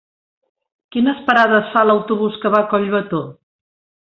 Quines 0.95 1.19
parades 1.27 1.69
fa 1.75 1.85
l'autobús 1.91 2.41
que 2.45 2.53
va 2.57 2.63
a 2.65 2.69
Collbató? 2.73 3.21